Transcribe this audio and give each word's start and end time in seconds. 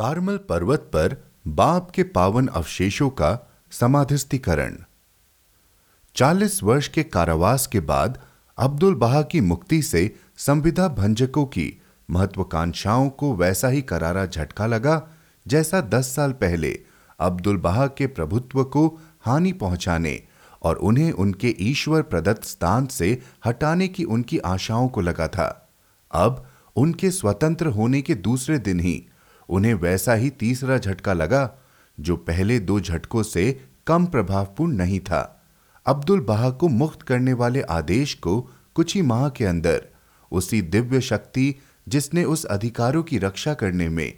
Carmel 0.00 0.36
पर्वत 0.36 0.80
पर 0.80 1.30
बाप 1.46 1.90
के 1.90 2.02
पावन 2.02 2.46
अवशेषों 2.46 3.10
का 3.10 3.50
समाधिस्तीकरण 3.70 4.76
चालीस 6.16 6.62
वर्ष 6.62 6.88
के 6.88 7.02
कारावास 7.02 7.66
के 7.66 7.80
बाद 7.80 8.20
अब्दुल 8.58 8.94
बहा 8.94 9.22
की 9.22 9.40
मुक्ति 9.40 9.82
से 9.82 10.16
संविदा 10.36 10.88
भंजकों 10.88 11.46
की 11.46 11.82
महत्वाकांक्षाओं 12.10 13.08
को 13.08 13.34
वैसा 13.36 13.68
ही 13.68 13.82
करारा 13.82 14.26
झटका 14.26 14.66
लगा, 14.66 15.08
जैसा 15.48 15.80
दस 15.80 16.14
साल 16.16 16.32
पहले 16.32 16.80
अब्दुल 17.20 17.56
बहा 17.56 17.86
के 17.86 18.06
प्रभुत्व 18.06 18.64
को 18.64 19.00
हानि 19.20 19.52
पहुँचाने 19.52 20.22
और 20.62 20.76
उन्हें 20.76 21.12
उनके 21.12 21.56
ईश्वर 21.60 22.02
प्रदत्त 22.02 22.44
स्थान 22.44 22.86
से 22.86 23.22
हटाने 23.46 23.88
की 23.88 24.04
उनकी 24.04 24.38
आशाओं 24.38 24.88
को 24.88 25.00
लगा 25.00 25.28
था। 25.28 25.70
अब 26.12 26.46
उनके 26.76 27.10
स्वतंत्र 27.10 27.66
होने 27.66 28.02
के 28.02 28.14
दूसरे 28.14 28.58
दिन 28.58 28.80
ही 28.80 29.06
उन्हें 29.50 29.74
वैसा 29.74 30.14
ही 30.14 30.30
तीसरा 30.30 30.78
झटका 30.78 31.12
लगा, 31.12 31.50
जो 32.00 32.16
पहले 32.16 32.58
दो 32.60 32.80
झटकों 32.80 33.22
से 33.22 33.60
कम 33.86 34.06
प्रभावपूर्ण 34.06 34.72
नहीं 34.72 35.00
था। 35.00 35.42
अब्दुल 35.86 36.20
बहा 36.20 36.50
को 36.50 36.68
मुक्त 36.68 37.02
करने 37.02 37.32
वाले 37.32 37.62
आदेश 37.62 38.14
को 38.14 38.50
कुछ 38.74 38.94
ही 38.94 39.02
माह 39.02 39.28
के 39.28 39.44
अंदर, 39.44 39.86
उसी 40.32 40.62
दिव्य 40.62 41.00
शक्ति 41.00 41.54
जिसने 41.88 42.24
उस 42.24 42.44
अधिकारों 42.44 43.02
की 43.02 43.18
रक्षा 43.18 43.54
करने 43.54 43.88
में 43.88 44.12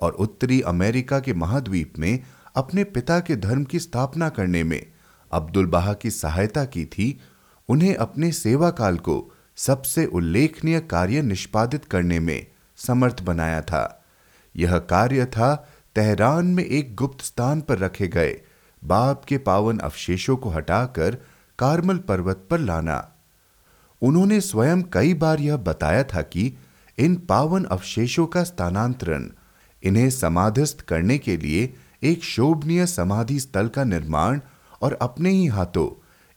और 0.00 0.12
उत्तरी 0.12 0.60
अमेरिका 0.60 1.20
के 1.20 1.34
महाद्वीप 1.34 1.98
में 1.98 2.22
अपने 2.56 2.84
पिता 2.84 3.20
के 3.20 3.36
धर्म 3.36 3.64
की 3.64 3.78
स्थापना 3.78 4.28
करने 4.28 4.64
में 4.64 4.86
अब्दुल 5.32 5.66
बहा 5.66 5.92
की 5.92 6.10
सहायता 6.10 6.64
की 6.64 6.84
थी, 6.84 7.20
उन्हें 7.68 7.94
अपने 7.94 8.32
सेवा 8.32 8.70
काल 8.70 8.96
को 8.96 9.32
सबसे 9.56 10.06
उल्लेखनीय 10.06 10.80
कार्य 10.80 11.22
निष्पादित 11.22 11.84
करने 11.84 12.20
में 12.20 12.46
समर्थ 12.76 13.22
बनाया 13.22 13.60
था। 13.62 13.97
यह 14.58 14.78
कार्य 14.78 15.24
था 15.26 15.54
तेहरान 15.94 16.46
में 16.46 16.64
एक 16.64 16.94
गुप्त 16.94 17.24
स्थान 17.24 17.60
पर 17.60 17.78
रखे 17.78 18.08
गए, 18.08 18.40
बाप 18.84 19.24
के 19.24 19.38
पावन 19.38 19.78
अवशेषों 19.78 20.36
को 20.36 20.50
हटाकर 20.50 21.18
कार्मल 21.58 21.96
पर्वत 21.98 22.46
पर 22.50 22.58
लाना। 22.58 23.14
उन्होंने 24.02 24.40
स्वयं 24.40 24.82
कई 24.82 25.14
बार 25.14 25.40
यह 25.40 25.56
बताया 25.56 26.04
था 26.04 26.22
कि 26.22 26.52
इन 26.98 27.16
पावन 27.16 27.64
अवशेषों 27.64 28.26
का 28.26 28.44
स्थानांतरण 28.44 29.28
इन्हें 29.82 30.10
समाधिस्थ 30.10 30.80
करने 30.80 31.18
के 31.18 31.36
लिए 31.36 31.74
एक 32.02 32.24
शोभनीय 32.24 32.86
समाधि 32.86 33.40
स्थल 33.40 33.68
का 33.68 33.84
निर्माण 33.84 34.40
और 34.82 34.98
अपने 35.02 35.30
ही 35.30 35.46
हाथों 35.46 35.88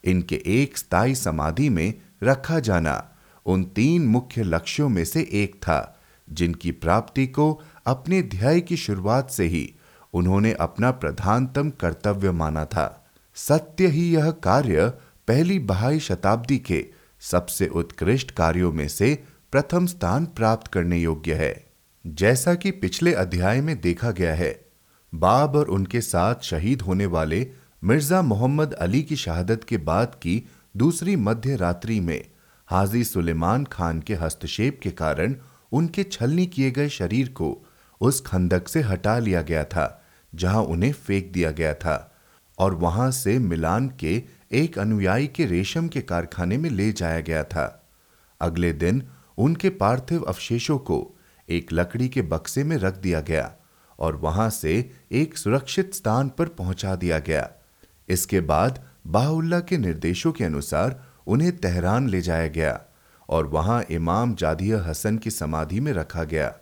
इनके 0.04 0.42
एक 0.46 0.78
स्थायी 0.78 1.16
समाधि 1.16 1.70
में 1.70 1.94
रखा 2.24 2.60
जाना 2.60 3.12
उन 3.46 3.64
तीन 3.64 4.08
मुख्य 4.08 4.44
लक्ष्यों 4.44 4.90
में 4.90 5.06
से 5.06 5.22
एक 5.32 5.56
था, 5.56 6.00
जिनकी 6.30 6.72
प्राप्ति 6.72 7.28
को 7.28 7.62
अपने 7.86 8.22
ध्याय 8.22 8.62
की 8.62 8.78
शुरुआत 8.78 9.30
से 9.30 9.46
ही 9.46 9.74
उन्होंने 10.14 10.54
अपना 10.54 10.92
प्रधानतम 10.92 11.70
कर्तव्य 11.70 12.32
माना 12.32 12.66
था। 12.66 12.88
सत्य 13.36 13.88
ही 13.88 14.10
यह 14.16 14.32
कार्य 14.32 14.90
पहली 15.28 15.60
बहाई 15.60 16.00
शताब्दी 16.00 16.58
के 16.60 16.86
सबसे 17.22 17.68
उत्कृष्ट 17.68 18.32
कार्यों 18.32 18.72
में 18.72 18.88
से 18.88 19.14
प्रथम 19.52 19.86
स्थान 19.86 20.26
प्राप्त 20.26 20.68
करने 20.68 20.98
योग्य 20.98 21.34
है। 21.34 21.54
जैसा 22.06 22.54
कि 22.56 22.72
पिछले 22.72 23.14
अध्याय 23.14 23.62
में 23.62 23.80
देखा 23.82 24.12
गया 24.12 24.34
है, 24.36 24.66
बाब 25.14 25.56
और 25.56 25.68
उनके 25.68 26.02
साथ 26.02 26.36
शहीद 26.44 26.82
होने 26.82 27.06
वाले 27.06 27.48
मिर्ज़ा 27.84 28.22
मोहम्मद 28.22 28.74
अली 28.74 29.02
की 29.04 29.16
शहादत 29.16 29.64
के 29.64 29.78
बाद 29.78 30.16
की 30.16 30.44
दूसरी 30.78 31.16
मध्य 31.16 31.56
रात्रि 31.56 32.00
में 32.00 32.24
हाजी 32.68 33.04
सुलेमान 33.04 33.64
खान 33.64 34.00
के 34.02 34.16
हस्तक्षेप 34.16 34.80
के 34.84 34.92
कारण 34.92 35.36
उनके 35.72 36.04
छलनी 36.04 36.46
किए 36.46 36.72
गए 36.72 36.90
शरीर 36.90 37.30
को 37.30 37.66
उस 38.02 38.22
खंदक 38.22 38.68
से 38.68 38.82
हटा 38.82 39.20
लिया 39.20 39.42
गया 39.42 39.64
था, 39.64 40.04
जहाँ 40.36 40.64
उन्हें 40.64 40.94
फेंक 40.94 41.32
दिया 41.32 41.52
गया 41.52 41.74
था, 41.74 42.12
और 42.58 42.76
वहाँ 42.76 43.12
से 43.12 43.40
मिलान 43.40 43.90
के 43.90 44.24
एक 44.52 44.80
अनुयायी 44.80 45.28
के 45.28 45.46
रेशम 45.46 45.88
के 45.88 46.02
कारखाने 46.02 46.58
में 46.58 46.70
ले 46.70 46.92
जाया 46.92 47.20
गया 47.20 47.44
था। 47.44 47.88
अगले 48.42 48.74
दिन 48.74 49.04
उनके 49.38 49.70
पार्थिव 49.70 50.22
अवशेषों 50.22 50.78
को 50.78 51.16
एक 51.50 51.74
लकड़ी 51.74 52.10
के 52.10 52.22
बक्से 52.22 52.64
में 52.64 52.78
रख 52.78 52.98
दिया 52.98 53.22
गया, 53.22 53.52
और 54.00 54.16
वहाँ 54.16 54.50
से 54.50 54.92
एक 55.12 55.38
सुरक्षित 55.38 55.94
स्थान 55.94 56.30
पर 56.30 56.48
पहुँचा 56.48 56.96
दिया 56.96 57.20
गया। 57.20 57.50
इसके 58.10 58.40
बाद 58.40 58.84
बाहुल्ला 59.08 59.60
के 59.60 59.78
निर्देशों 59.78 60.32
के 60.32 60.44
अनुसार 60.44 61.04
उन्हें 61.28 61.58
तेहरान 61.58 62.10
ले 62.10 62.22
जाया 62.22 62.48
गया, 62.48 62.82
और 63.30 63.48
वहाँ 63.48 63.84
इमाम 63.92 64.36
जादिया 64.36 64.84
हसन 64.84 65.18
की 65.18 65.32
समाधि 65.32 65.80
में 65.80 65.94
रखा 65.94 66.24
गया। 66.24 66.56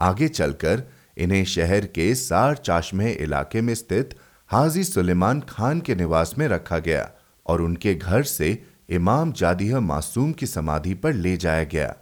आगे 0.00 0.28
चलकर 0.28 0.82
इन्हें 1.18 1.44
शहर 1.44 1.86
के 1.86 2.14
सार 2.14 2.56
चाशमे 2.56 3.12
इलाके 3.12 3.60
में 3.60 3.74
स्थित 3.74 4.14
हाजी 4.50 4.84
सुलेमान 4.84 5.40
खान 5.48 5.80
के 5.80 5.94
निवास 5.94 6.34
में 6.38 6.46
रखा 6.48 6.78
गया 6.78 7.08
और 7.46 7.62
उनके 7.62 7.94
घर 7.94 8.22
से 8.22 8.50
इमाम 8.90 9.32
जादिया 9.32 9.80
मासूम 9.80 10.32
की 10.32 10.46
समाधि 10.46 10.94
पर 10.94 11.12
ले 11.12 11.36
जाया 11.36 11.64
गया, 11.64 11.94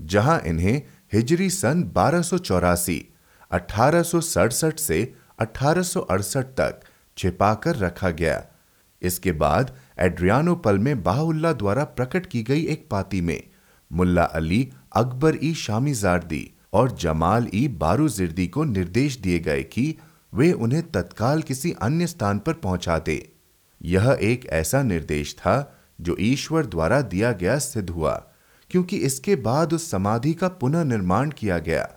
जहाँ 0.00 0.40
इन्हें 0.46 0.82
हिजरी 1.12 1.48
सन 1.50 1.82
बारह 1.94 2.22
सौ 2.22 2.38
चौरासी, 2.38 3.06
अठारह 3.50 4.02
से 4.02 5.02
अठारह 5.38 5.82
तक 6.52 6.80
छिपाकर 7.18 7.76
रखा 7.76 8.10
गया। 8.10 8.42
इसके 9.02 9.32
बाद 9.32 9.74
एड्रियानोपल 9.98 10.78
में 10.78 11.02
बाहुल्ला 11.02 11.52
द्वारा 11.52 11.84
प्रकट 11.84 12.26
की 12.26 12.42
गई 12.42 12.64
एक 12.66 12.86
पाती 12.90 13.20
में 13.20 13.42
मुल्ला 13.90 14.24
अली 14.24 14.68
अकबर 14.96 15.38
ई 15.42 15.52
शामी 15.54 15.94
जारदी 15.94 16.42
और 16.72 16.96
जमाल 16.96 17.48
ई 17.54 17.66
बारूजिर्दी 17.80 18.46
को 18.46 18.64
निर्देश 18.66 19.16
दिए 19.18 19.38
गए 19.38 19.62
कि 19.64 19.94
वे 20.32 20.52
उन्हें 20.52 20.82
तत्काल 20.90 21.42
किसी 21.42 21.72
अन्य 21.82 22.06
स्थान 22.06 22.38
पर 22.38 22.52
पहुँचा 22.56 22.98
दे। 22.98 23.16
यह 23.80 24.16
एक 24.22 24.46
ऐसा 24.52 24.82
निर्देश 24.82 25.34
था 25.34 25.56
जो 26.00 26.16
ईश्वर 26.20 26.66
द्वारा 26.66 27.00
दिया 27.02 27.32
गया 27.32 27.58
सिद्ध 27.58 27.88
हुआ, 27.90 28.12
क्योंकि 28.70 28.96
इसके 28.98 29.36
बाद 29.38 29.72
उस 29.72 29.90
समाधि 29.90 30.32
का 30.34 30.48
पुनर्निर्माण 30.60 31.30
किया 31.30 31.58
गया। 31.58 31.88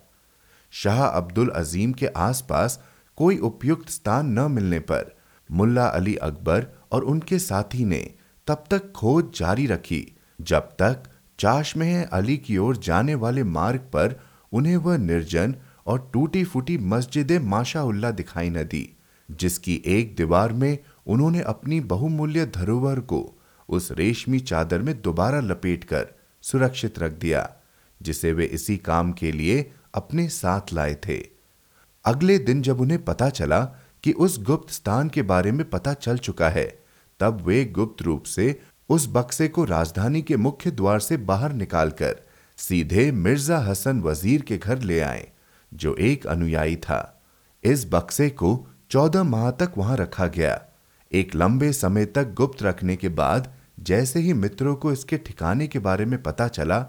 शाह 0.73 1.03
अब्दुल 1.05 1.49
अजीम 1.55 1.91
के 1.93 2.07
आसपास 2.07 2.79
कोई 3.17 3.37
उपयुक्त 3.39 3.89
स्थान 3.89 4.39
न 4.39 4.51
मिलने 4.51 4.79
पर 4.81 5.15
मुल्ला 5.49 5.85
अली 5.87 6.15
अकबर 6.17 6.67
और 6.91 7.03
उनके 7.03 7.39
साथी 7.39 7.85
ने 7.85 8.03
तब 8.47 8.63
तक 8.71 8.91
खोज 8.91 9.25
जारी 9.35 9.65
रखी, 9.67 10.05
जब 10.41 10.69
तक 10.79 11.03
चाशमह 11.39 12.03
अली 12.03 12.37
की 12.37 12.57
ओर 12.57 12.77
जाने 12.77 13.15
वाले 13.15 13.43
मार्ग 13.43 13.79
पर 13.93 14.19
उन्हें 14.53 14.75
वह 14.77 14.97
निर्जन 14.97 15.55
और 15.87 16.09
टूटी 16.13 16.43
फूटी 16.43 16.77
मस्जिद 16.77 17.31
माशाउल्ला 17.41 18.11
दिखाई 18.11 18.49
न 18.49 18.63
दी, 18.63 18.89
जिसकी 19.29 19.81
एक 19.85 20.15
दीवार 20.15 20.53
में 20.53 20.77
उन्होंने 21.07 21.41
अपनी 21.41 21.79
बहुमूल्य 21.79 22.45
धरोहर 22.45 22.99
को 22.99 23.21
उस 23.69 23.91
रेशमी 23.91 24.39
चादर 24.39 24.81
में 24.81 25.01
दोबारा 25.01 25.39
लपेटकर 25.39 26.07
सुरक्षित 26.43 26.99
रख 26.99 27.11
दिया, 27.11 27.49
जिसे 28.01 28.31
वे 28.33 28.45
इसी 28.45 28.77
काम 28.77 29.11
के 29.11 29.31
लिए 29.31 29.71
अपने 29.93 30.27
साथ 30.29 30.73
लाए 30.73 30.95
थे। 31.07 31.17
अगले 32.05 32.37
दिन 32.37 32.61
जब 32.61 32.81
उन्हें 32.81 33.03
पता 33.05 33.29
चला 33.29 33.59
कि 34.03 34.11
उस 34.11 34.41
गुप्त 34.43 34.73
स्थान 34.73 35.09
के 35.09 35.21
बारे 35.21 35.51
में 35.51 35.69
पता 35.69 35.93
चल 35.93 36.17
चुका 36.17 36.49
है, 36.49 36.65
तब 37.19 37.41
वे 37.41 37.63
गुप्त 37.65 38.01
रूप 38.01 38.23
से 38.23 38.59
उस 38.89 39.07
बक्से 39.11 39.47
को 39.47 39.63
राजधानी 39.63 40.21
के 40.21 40.37
मुख्य 40.37 40.71
द्वार 40.71 40.99
से 40.99 41.17
बाहर 41.17 41.53
निकालकर 41.53 42.21
सीधे 42.59 43.11
मिर्ज़ा 43.11 43.57
हसन 43.59 44.01
वज़ीर 44.01 44.41
के 44.41 44.57
घर 44.57 44.81
ले 44.81 44.99
आए, 44.99 45.27
जो 45.71 45.95
एक 45.95 46.27
अनुयायी 46.27 46.75
था। 46.75 47.21
इस 47.63 47.85
बक्से 47.91 48.29
को 48.29 48.67
चौदह 48.91 49.23
माह 49.23 49.49
तक 49.51 49.73
वहाँ 49.77 49.97
रखा 49.97 50.27
गया। 50.27 50.61
एक 51.11 51.35
लंबे 51.35 51.71
समय 51.73 52.05
तक 52.05 52.33
गुप्त 52.33 52.63
रखने 52.63 52.95
के 52.95 53.09
बाद 53.11 53.53
जैसे 53.79 54.19
ही 54.19 54.33
मित्रों 54.33 54.75
को 54.75 54.91
इसके 54.91 55.17
ठिकाने 55.17 55.67
के 55.67 55.79
बारे 55.79 56.05
में 56.05 56.21
पता 56.23 56.47
चला, 56.47 56.79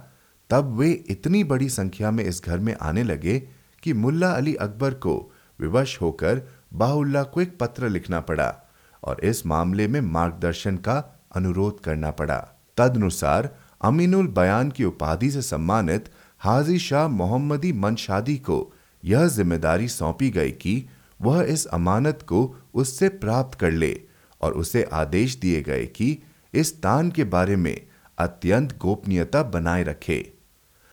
तब 0.50 0.76
वे 0.78 0.91
इतनी 1.10 1.42
बड़ी 1.44 1.69
संख्या 1.69 2.10
में 2.10 2.24
इस 2.24 2.42
घर 2.44 2.58
में 2.58 2.74
आने 2.76 3.03
लगे 3.03 3.38
कि 3.82 3.92
मुल्ला 3.92 4.30
अली 4.32 4.54
अकबर 4.56 4.94
को 4.97 5.14
विवश 5.59 6.00
होकर 6.00 6.42
बाहुल्ला 6.74 7.22
को 7.22 7.41
एक 7.41 7.59
पत्र 7.59 7.89
लिखना 7.89 8.21
पड़ा 8.21 8.54
और 9.03 9.21
इस 9.24 9.44
मामले 9.47 9.89
में 9.89 10.00
मार्गदर्शन 10.00 10.77
का 10.77 10.98
अनुरोध 11.36 11.80
करना 11.80 12.10
पड़ा। 12.10 12.39
तदनुसार 12.78 13.48
अमीनुल 13.84 14.27
बयान 14.27 14.71
की 14.71 14.84
उपाधि 14.84 15.31
से 15.31 15.42
सम्मानित 15.42 16.10
हाजी 16.41 16.78
शाह 16.78 17.09
मोहम्मदी 17.09 17.72
मनशादी 17.72 18.36
को 18.39 18.59
यह 19.03 19.27
ज़िम्मेदारी 19.28 19.89
सौंपी 19.89 20.31
गई 20.31 20.51
कि 20.51 20.75
वह 21.21 21.42
इस 21.42 21.66
अमानत 21.66 22.22
को 22.28 22.41
उससे 22.75 23.09
प्राप्त 23.09 23.59
कर 23.59 23.71
ले 23.71 24.01
और 24.41 24.53
उसे 24.53 24.83
आदेश 24.92 25.36
दिए 25.36 25.60
गए 25.63 25.84
कि 25.86 26.19
इस 26.54 26.75
तान 26.83 27.10
के 27.10 27.25
बारे 27.25 27.57
में 27.57 27.77
अत्यंत 28.19 28.77
गोपनीयता 28.78 29.42
बनाए 29.42 29.83
रखे। 29.83 30.19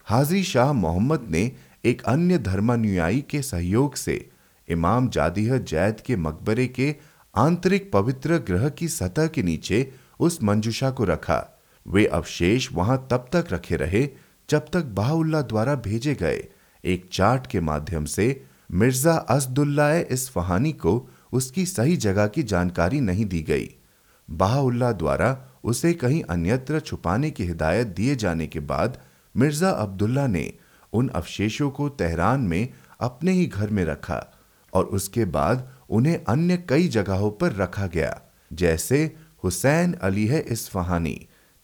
हाजी 0.08 0.44
शाह 0.44 0.74
मोहम्मद 0.74 1.28
ने 1.30 1.52
एक 1.86 2.02
अन्य 2.04 2.38
धर्मानुयायी 2.40 3.22
के 3.22 3.42
सहयोग 3.42 3.96
से 3.96 4.30
इमाम 4.68 5.10
जादिह 5.10 5.58
जैद 5.58 6.00
के 6.00 6.16
मकबरे 6.16 6.68
के 6.68 6.96
आंतरिक 7.36 7.92
पवित्र 7.92 8.38
ग्रह 8.48 8.70
की 8.70 8.88
सतह 8.88 9.28
के 9.28 9.44
नीचे 9.44 9.92
उस 10.20 10.44
मंजुषा 10.44 10.90
को 10.90 11.04
रखा। 11.04 11.40
वे 11.86 12.06
अवशेष 12.06 12.72
वहाँ 12.74 12.98
तब 13.12 13.30
तक 13.33 13.48
रखे 13.51 13.75
रहे 13.75 14.07
जब 14.50 14.66
तक 14.74 14.86
बाहुल्ला 14.95 15.42
द्वारा 15.42 15.75
भेजे 15.81 16.16
गए। 16.16 16.44
एक 16.83 17.10
चार्ट 17.13 17.48
के 17.48 17.60
माध्यम 17.62 18.06
से 18.06 18.25
मिर्ज़ा 18.72 19.13
असदुल्ला 19.30 19.92
इस्फहानी 19.94 20.72
को 20.74 21.10
उसकी 21.33 21.66
सही 21.66 21.95
जगह 21.98 22.28
की 22.28 22.44
जानकारी 22.44 23.00
नहीं 23.01 23.25
दी 23.25 23.42
गई। 23.42 23.69
बहाउल्ला 24.30 24.92
द्वारा 24.92 25.38
उसे 25.63 25.94
कहीं 25.94 26.22
अन्यत्र 26.24 26.80
छुपाने 26.80 27.31
की 27.31 27.44
हिदायत 27.44 27.88
दिए 27.88 28.16
जाने 28.16 28.48
के 28.48 28.60
बाद 28.62 28.98
मिर्ज़ा 29.36 29.69
अब्दुल्ला 29.69 30.27
ने 30.27 30.51
उन 30.94 31.07
अवशेषों 31.10 31.69
को 31.69 31.89
तेहरान 31.92 32.42
में 32.42 32.68
अपने 33.00 33.31
ही 33.31 33.45
घर 33.45 33.69
में 33.69 33.84
रखा 33.86 34.24
और 34.74 34.86
उसके 34.86 35.25
बाद 35.27 35.68
उन्हें 35.89 36.24
अन्य 36.24 36.57
कई 36.69 36.88
जगहों 36.88 37.31
पर 37.31 37.54
रखा 37.54 37.88
गया, 37.88 38.22
जैसे 38.54 39.04
हुसैन 39.44 39.94
अली 39.94 40.25
है 40.27 40.39
इस्फहानी 40.48 41.19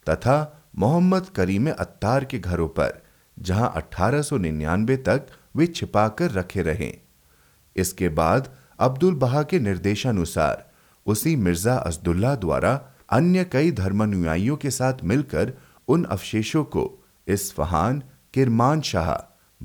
तथा 0.09 0.63
मोहम्मद 0.77 1.25
करीम 1.35 1.71
अत्तार 1.71 2.25
के 2.25 2.39
घरों 2.39 2.67
पर, 2.67 3.01
जहाँ 3.39 3.73
1899 3.77 4.97
तक 4.97 5.27
वे 5.55 5.67
छिपाकर 5.67 6.31
रखे 6.31 6.61
रहे। 6.61 6.97
इसके 7.75 8.09
बाद 8.09 8.49
अब्दुल 8.79 9.13
बहा 9.13 9.43
के 9.43 9.59
निर्देशानुसार, 9.59 10.71
उसी 11.05 11.35
मिर्ज़ा 11.35 11.75
असदुल्ला 11.75 12.35
द्वारा 12.35 12.81
अन्य 13.09 13.43
कई 13.43 13.71
धर्मानुयायियों 13.71 14.57
के 14.57 14.71
साथ 14.71 14.93
मिलकर 15.03 15.53
उन 15.87 16.03
अवशेषों 16.03 16.63
को 16.63 17.05
इस्फहान, 17.27 18.03
किरमान 18.33 18.81
शाह, 18.81 19.13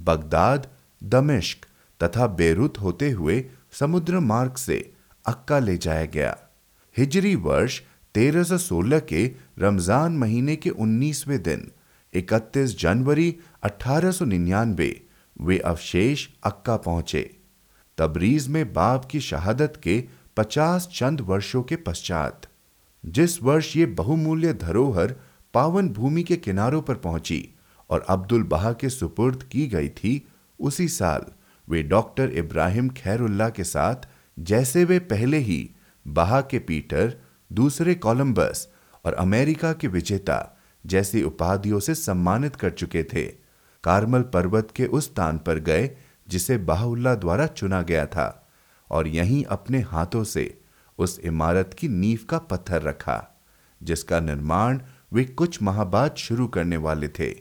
बगदाद, 0.01 0.67
दमिश्क 1.05 1.67
तथा 2.05 2.27
बेरुत 2.27 2.81
होते 2.81 3.11
हुए 3.11 3.45
समुद्र 3.73 4.21
मार्ग 4.21 4.55
से 4.55 4.93
अक्का 5.27 5.59
ले 5.59 5.77
जाया 5.77 6.05
गया। 6.05 6.37
हिजरी 6.97 7.35
वर्ष 7.37 7.81
1316 8.15 9.01
के 9.09 9.25
रमज़ान 9.59 10.17
महीने 10.19 10.57
के 10.57 10.71
19वें 10.71 11.43
दिन 11.43 11.71
31 12.13 12.79
जनवरी 12.79 13.35
1899 13.65 14.91
वे 15.41 15.59
अवशेष 15.59 16.27
अक्का 16.45 16.77
पहुँचे। 16.77 17.23
तबरीज 17.99 18.49
में 18.49 18.73
बाप 18.73 19.05
की 19.05 19.21
शहादत 19.21 19.81
के 19.83 20.03
50 20.37 20.87
चंद 20.95 21.21
वर्षों 21.21 21.63
के 21.63 21.77
पश्चात, 21.77 22.47
जिस 23.05 23.43
वर्ष 23.43 23.77
ये 23.77 23.87
बहुमूल्य 23.87 24.53
धरोहर 24.55 25.15
पावन 25.55 25.89
भूमि 25.89 26.23
के 26.23 26.37
किनारों 26.37 26.83
पर 26.83 26.95
पहुँची 26.97 27.49
और 27.91 28.05
अब्दुल 28.09 28.43
बहा 28.43 28.73
के 28.73 28.89
सुपुर्द 28.89 29.43
की 29.43 29.67
गई 29.67 29.89
थी, 29.89 30.27
उसी 30.59 30.89
साल 30.89 31.25
वे 31.69 31.83
डॉक्टर 31.83 32.31
इब्राहिम 32.31 32.89
खैरुल्ला 32.89 33.49
के 33.49 33.65
साथ, 33.65 34.09
जैसे 34.39 34.85
वे 34.85 34.99
पहले 34.99 35.39
ही 35.39 35.69
बहा 36.07 36.41
के 36.41 36.59
पीटर 36.59 37.15
दूसरे 37.53 37.95
कोलंबस 37.95 38.69
और 39.05 39.15
अमेरिका 39.15 39.73
के 39.73 39.89
विजेता 39.89 40.59
जैसी 40.87 41.23
उपाधियों 41.23 41.81
से 41.81 41.95
सम्मानित 41.95 42.57
कर 42.57 42.71
चुके 42.71 43.05
थे। 43.05 43.25
कार्मल 43.85 44.23
पर्वत 44.23 44.69
के 44.77 44.87
उस 44.87 45.05
स्थान 45.05 45.39
पर 45.39 45.59
गए, 45.59 45.97
जिसे 46.29 46.59
बाहुल्ला 46.59 47.15
द्वारा 47.15 47.47
चुना 47.47 47.83
गया 47.83 48.07
था, 48.07 48.49
और 48.91 49.09
यहीं 49.09 49.45
अपने 49.45 49.81
हाथों 49.81 50.25
से 50.25 50.61
उस 50.99 51.19
इमारत 51.19 51.77
की 51.79 51.89
नींव 51.89 52.19
का 52.29 52.39
पत्थर 52.39 52.83
रखा, 52.83 53.43
जिसका 53.83 54.21
निर्माण 54.21 54.81
वे 55.13 55.25
कुछ 55.25 55.63
माह 55.63 55.85
बाद 55.85 56.15
शुरू 56.15 56.47
करने 56.47 56.77
वाले 56.77 57.09
थे। 57.09 57.35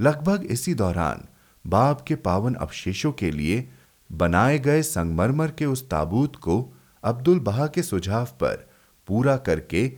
लगभग 0.00 0.44
इसी 0.44 0.74
दौरान 0.74 1.24
बाप 1.66 2.00
के 2.00 2.14
पावन 2.14 2.54
अवशेषों 2.54 3.12
के 3.12 3.30
लिए 3.30 3.68
बनाए 4.12 4.58
गए 4.58 4.82
संगमरमर 4.82 5.50
के 5.50 5.66
उस 5.66 5.90
ताबूत 5.90 6.36
को 6.36 6.74
अब्दुल 7.04 7.38
बहा 7.38 7.66
के 7.66 7.82
सुझाव 7.82 8.26
पर 8.26 8.67
पूरा 9.08 9.36
करके 9.36 9.92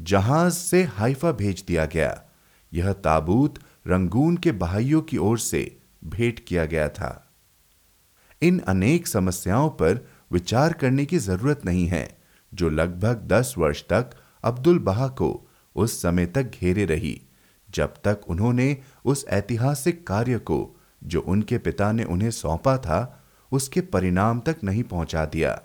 जहाज़ 0.00 0.52
से 0.52 0.82
हाइफा 0.84 1.32
भेज 1.32 1.64
दिया 1.68 1.84
गया। 1.84 2.22
यह 2.72 2.92
ताबूत 2.92 3.58
रंगून 3.86 4.36
के 4.36 4.52
बहाइयों 4.52 5.02
की 5.02 5.16
ओर 5.16 5.38
से 5.38 5.78
भेंट 6.04 6.40
किया 6.44 6.64
गया 6.64 6.88
था। 6.88 7.22
इन 8.42 8.58
अनेक 8.58 9.06
समस्याओं 9.06 9.70
पर 9.70 10.06
विचार 10.32 10.72
करने 10.72 11.04
की 11.06 11.18
ज़रूरत 11.18 11.64
नहीं 11.64 11.86
है, 11.86 12.18
जो 12.54 12.68
लगभग 12.70 13.26
दस 13.26 13.54
वर्ष 13.58 13.82
तक 13.82 14.10
अब्दुल 14.44 14.78
बहा 14.78 15.08
को 15.08 15.48
उस 15.76 16.02
समय 16.02 16.26
तक 16.26 16.42
घेरे 16.42 16.84
रही, 16.84 17.20
जब 17.70 17.94
तक 18.04 18.20
उन्होंने 18.28 18.76
उस 19.04 19.24
ऐतिहासिक 19.28 20.06
कार्य 20.06 20.38
को, 20.38 20.76
जो 21.04 21.20
उनके 21.20 21.58
पिता 21.58 21.92
ने 21.92 22.04
उन्हें 22.04 22.30
सौंपा 22.30 22.78
था, 22.78 23.24
उसके 23.52 23.80
परिणाम 23.80 24.40
तक 24.40 24.56
नहीं 24.64 24.82
पहुँचा 24.82 25.24
दिया। 25.24 25.62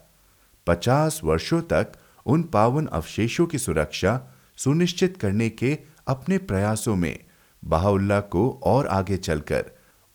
पचास 0.68 1.22
वर्षों 1.24 1.62
तक 1.62 1.92
उन 2.26 2.44
पावन 2.44 2.86
अवशेषों 2.86 3.46
की 3.46 3.58
सुरक्षा 3.58 4.22
सुनिश्चित 4.58 5.18
करने 5.18 5.50
के 5.50 5.78
अपने 6.08 6.38
प्रयासों 6.38 6.96
में 6.96 7.20
बहाउल्ला 7.66 8.20
को 8.20 8.62
और 8.64 8.88
आगे 8.88 9.18
चलकर 9.18 9.66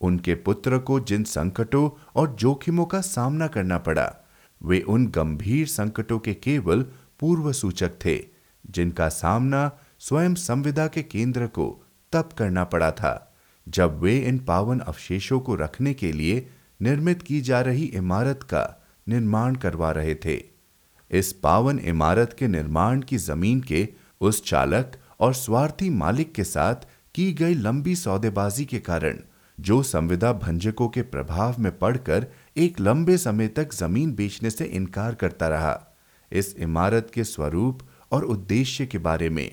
उनके 0.01 0.35
पुत्र 0.35 0.77
को 0.77 0.99
जिन 0.99 1.23
संकटों 1.23 1.89
और 2.15 2.35
जोखिमों 2.35 2.85
का 2.85 3.01
सामना 3.01 3.47
करना 3.47 3.77
पड़ा, 3.77 4.15
वे 4.63 4.81
उन 4.81 5.07
गंभीर 5.07 5.67
संकटों 5.67 6.19
के 6.19 6.33
केवल 6.33 6.81
पूर्व 7.19 7.51
सूचक 7.51 7.91
थे, 8.05 8.25
जिनका 8.69 9.09
सामना 9.09 9.71
स्वयं 9.99 10.33
संविदा 10.33 10.87
के 10.87 11.03
केंद्र 11.03 11.47
को 11.47 11.83
तब 12.11 12.29
करना 12.37 12.63
पड़ा 12.63 12.91
था, 12.91 13.35
जब 13.67 13.99
वे 13.99 14.17
इन 14.19 14.39
पावन 14.39 14.79
अवशेषों 14.79 15.39
को 15.39 15.55
रखने 15.55 15.93
के 15.93 16.11
लिए 16.11 16.49
निर्मित 16.81 17.21
की 17.21 17.41
जा 17.41 17.61
रही 17.61 17.85
इमारत 17.85 18.43
का 18.43 18.87
निर्माण 19.09 19.55
करवा 19.55 19.91
रहे 19.91 20.15
थे। 20.15 20.56
इस 21.11 21.31
पावन 21.33 21.79
इमारत 21.79 22.35
के 22.39 22.47
निर्माण 22.47 23.01
की 23.01 23.17
ज़मीन 23.17 23.61
के 23.61 23.87
उस 24.21 24.43
चालक 24.45 24.97
और 25.19 25.33
स्वार्थी 25.33 25.89
मालिक 25.89 26.33
के 26.33 26.43
साथ 26.43 26.87
की 27.15 27.31
गई 27.33 27.53
लंबी 27.53 27.95
सौदेबाजी 27.95 28.65
के 28.65 28.79
कारण, 28.79 29.19
जो 29.57 29.81
संविदा 29.83 30.31
भंजकों 30.33 30.87
के 30.89 31.01
प्रभाव 31.03 31.55
में 31.59 31.77
पड़कर 31.79 32.27
एक 32.57 32.79
लंबे 32.79 33.17
समय 33.17 33.47
तक 33.47 33.73
ज़मीन 33.73 34.13
बेचने 34.15 34.49
से 34.49 34.65
इनकार 34.65 35.15
करता 35.15 35.47
रहा। 35.47 35.79
इस 36.31 36.55
इमारत 36.59 37.11
के 37.13 37.23
स्वरूप 37.23 37.79
और 38.11 38.25
उद्देश्य 38.25 38.85
के 38.85 38.97
बारे 38.97 39.29
में 39.29 39.49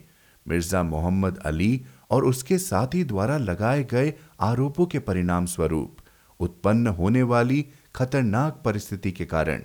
मिर्ज़ा 0.47 0.83
मोहम्मद 0.83 1.39
अली 1.47 1.81
और 2.11 2.25
उसके 2.25 2.59
साथी 2.59 3.05
द्वारा 3.05 3.37
लगाए 3.39 3.85
गए 3.85 4.13
आरोपों 4.41 4.87
के 4.87 4.99
परिणाम 4.99 5.47
स्वरूप 5.47 5.97
उत्पन्न 6.41 6.87
होने 6.99 7.23
वाली 7.23 7.65
खतरनाक 7.95 8.61
परिस्थिति 8.65 9.13
के 9.13 9.25
कारण 9.25 9.63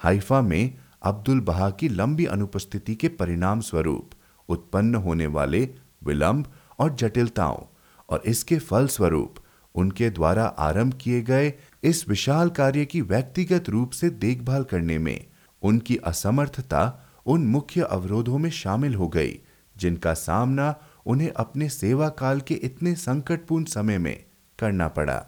हाइफा 0.00 0.40
में 0.42 0.74
अब्दुल 1.02 1.40
बहा 1.40 1.70
की 1.70 1.88
लंबी 1.88 2.24
अनुपस्थिति 2.24 2.94
के 2.94 3.08
परिणाम 3.08 3.60
स्वरूप 3.60 4.10
उत्पन्न 4.48 4.94
होने 4.94 5.26
वाले 5.26 5.68
विलंब 6.04 6.52
और 6.78 6.94
जटिलताओं 6.94 7.62
और 8.08 8.22
इसके 8.26 8.58
फल 8.58 8.86
स्वरूप 8.86 9.34
उनके 9.74 10.10
द्वारा 10.10 10.44
आरंभ 10.44 10.94
किए 10.94 11.22
गए 11.22 11.54
इस 11.82 12.08
विशाल 12.08 12.50
कार्य 12.50 12.84
की 12.84 13.00
व्यक्तिगत 13.00 13.68
रूप 13.68 13.90
से 13.90 14.10
देखभाल 14.10 14.64
करने 14.64 14.98
में 14.98 15.26
उनकी 15.62 15.96
असमर्थता 15.96 17.06
उन 17.26 17.46
मुख्य 17.46 17.80
अवरोधों 17.80 18.38
में 18.38 18.50
शामिल 18.50 18.94
हो 18.94 19.08
गई, 19.08 19.38
जिनका 19.76 20.14
सामना 20.14 20.74
उन्हें 21.06 21.32
अपने 21.36 21.68
सेवा 21.68 22.08
काल 22.08 22.40
के 22.40 22.54
इतने 22.54 22.94
संकटपूर्ण 22.94 23.64
समय 23.64 23.98
में 23.98 24.24
करना 24.58 24.88
पड़ा। 24.88 25.26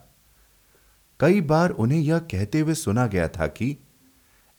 कई 1.21 1.41
बार 1.41 1.71
उन्हें 1.71 2.01
यह 2.01 2.19
कहते 2.19 2.61
हुए 2.61 2.75
सुना 2.75 3.07
गया 3.07 3.29
था 3.29 3.47
कि 3.47 3.82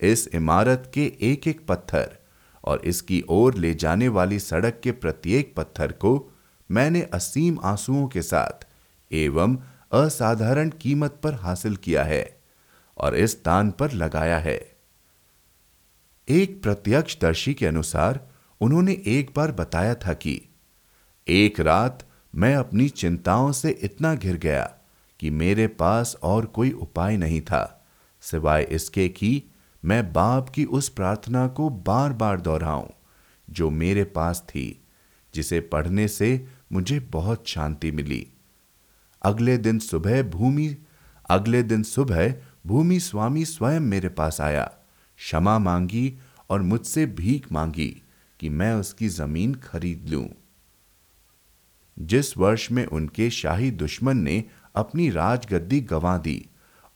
इस 0.03 0.27
इमारत 0.33 0.91
के 0.93 1.05
एक 1.21 1.47
एक 1.47 1.65
पत्थर 1.67 2.17
और 2.63 2.81
इसकी 2.85 3.23
ओर 3.29 3.55
ले 3.55 3.73
जाने 3.73 4.07
वाली 4.07 4.39
सड़क 4.39 4.79
के 4.83 4.91
प्रत्येक 4.91 5.53
पत्थर 5.57 5.91
को 5.91 6.11
मैंने 6.71 7.01
असीम 7.13 7.57
आंसुओं 7.63 8.07
के 8.07 8.21
साथ 8.21 8.67
एवं 9.11 9.57
असाधारण 9.91 10.69
कीमत 10.69 11.19
पर 11.23 11.33
हासिल 11.33 11.75
किया 11.75 12.03
है 12.03 12.37
और 12.97 13.15
इस 13.15 13.31
स्थान 13.31 13.71
पर 13.71 13.91
लगाया 13.91 14.37
है। 14.37 14.59
एक 16.27 16.61
प्रत्यक्षदर्शी 16.63 17.53
के 17.53 17.65
अनुसार 17.65 18.19
उन्होंने 18.61 19.01
एक 19.07 19.31
बार 19.35 19.51
बताया 19.51 19.95
था 19.95 20.13
कि 20.13 20.41
एक 21.27 21.59
रात 21.59 22.07
मैं 22.35 22.55
अपनी 22.55 22.89
चिंताओं 22.89 23.51
से 23.51 23.69
इतना 23.83 24.15
घिर 24.15 24.37
गया 24.37 24.63
कि 25.19 25.29
मेरे 25.29 25.67
पास 25.67 26.15
और 26.23 26.45
कोई 26.45 26.71
उपाय 26.71 27.17
नहीं 27.17 27.41
था, 27.41 27.85
सिवाय 28.21 28.63
इसके 28.63 29.09
कि 29.09 29.43
मैं 29.85 30.13
बाप 30.13 30.49
की 30.49 30.65
उस 30.65 30.89
प्रार्थना 30.89 31.47
को 31.47 31.69
बार 31.69 32.13
बार 32.13 32.41
दोहराऊं, 32.41 32.87
जो 33.49 33.69
मेरे 33.69 34.03
पास 34.03 34.41
थी, 34.49 34.83
जिसे 35.35 35.59
पढ़ने 35.59 36.07
से 36.07 36.47
मुझे 36.71 36.99
बहुत 36.99 37.47
शांति 37.47 37.91
मिली। 37.91 38.27
अगले 39.21 39.57
दिन 39.57 39.79
सुबह 39.79 40.23
भूमि, 40.23 40.77
अगले 41.29 41.63
दिन 41.63 41.83
सुबह 41.83 42.35
भूमि 42.67 42.99
स्वामी 42.99 43.45
स्वयं 43.45 43.79
मेरे 43.79 44.09
पास 44.09 44.41
आया, 44.41 44.71
क्षमा 45.17 45.59
मांगी 45.59 46.19
और 46.49 46.61
मुझसे 46.61 47.05
भीख 47.05 47.51
मांगी 47.51 48.01
कि 48.39 48.49
मैं 48.49 48.73
उसकी 48.73 49.07
ज़मीन 49.07 49.53
खरीद 49.53 50.09
लूँ। 50.09 50.29
जिस 51.99 52.37
वर्ष 52.37 52.71
में 52.71 52.85
उनके 52.85 53.29
शाही 53.29 53.71
दुश्मन 53.71 54.17
ने 54.17 54.43
अपनी 54.75 55.09
राजगद्दी 55.09 55.81
गंवा 55.81 56.17
दी 56.17 56.45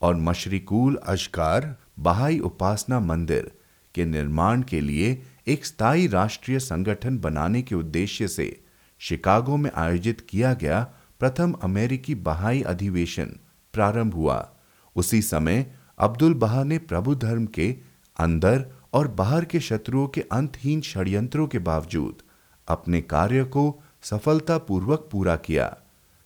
और 0.01 0.15
मशरिकूल 0.15 0.95
अशकार 0.95 1.75
बहाई 1.99 2.39
उपासना 2.39 2.99
मंदिर 2.99 3.51
के 3.95 4.05
निर्माण 4.05 4.61
के 4.61 4.81
लिए 4.81 5.23
एक 5.47 5.65
स्थायी 5.65 6.07
राष्ट्रीय 6.07 6.59
संगठन 6.59 7.17
बनाने 7.17 7.61
के 7.61 7.75
उद्देश्य 7.75 8.27
से 8.27 8.61
शिकागो 8.99 9.57
में 9.57 9.71
आयोजित 9.75 10.21
किया 10.29 10.53
गया 10.53 10.93
प्रथम 11.19 11.51
अमेरिकी 11.51 12.15
बहाई 12.15 12.61
अधिवेशन 12.61 13.35
प्रारंभ 13.73 14.13
हुआ। 14.13 14.53
उसी 14.95 15.21
समय 15.21 15.65
अब्दुल 15.99 16.33
बहा 16.33 16.63
ने 16.63 16.77
प्रभु 16.77 17.15
धर्म 17.15 17.45
के 17.45 17.75
अंदर 18.19 18.65
और 18.93 19.07
बाहर 19.07 19.45
के 19.45 19.59
शत्रुओं 19.59 20.07
के 20.07 20.21
अंतहीन 20.21 20.81
षड्यंत्रों 20.81 21.47
के 21.47 21.59
बावजूद 21.59 22.21
अपने 22.67 23.01
कार्य 23.01 23.43
को 23.43 23.81
सफलतापूर्वक 24.03 25.09
पूरा 25.11 25.35
किया। 25.35 25.77